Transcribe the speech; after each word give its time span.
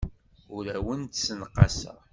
Ur 0.55 0.63
awent-d-ssenqaseɣ. 0.75 1.99